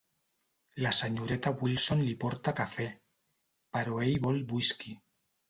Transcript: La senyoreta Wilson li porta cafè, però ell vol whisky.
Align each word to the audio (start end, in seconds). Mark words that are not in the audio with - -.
La 0.85 0.93
senyoreta 0.99 1.51
Wilson 1.65 2.01
li 2.07 2.15
porta 2.23 2.55
cafè, 2.61 2.87
però 3.77 4.01
ell 4.09 4.19
vol 4.27 4.43
whisky. 4.57 4.99